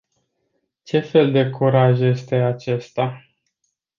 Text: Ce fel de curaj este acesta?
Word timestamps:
Ce 0.83 0.99
fel 1.01 1.31
de 1.31 1.49
curaj 1.49 2.01
este 2.01 2.35
acesta? 2.35 3.21